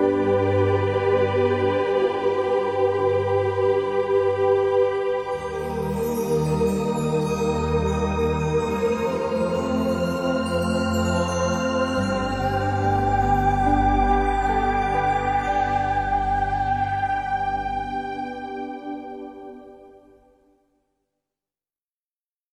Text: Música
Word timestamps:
Música 0.00 0.59